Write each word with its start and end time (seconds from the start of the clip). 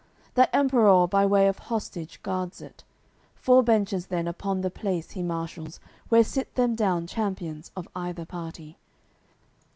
That 0.33 0.49
Emperour 0.51 1.07
by 1.07 1.27
way 1.27 1.47
of 1.47 1.59
hostage 1.59 2.23
guards 2.23 2.59
it; 2.59 2.83
Four 3.35 3.61
benches 3.61 4.07
then 4.07 4.27
upon 4.27 4.61
the 4.61 4.71
place 4.71 5.11
he 5.11 5.21
marshals 5.21 5.79
Where 6.09 6.23
sit 6.23 6.55
them 6.55 6.73
down 6.73 7.05
champions 7.05 7.69
of 7.75 7.87
either 7.95 8.25
party. 8.25 8.79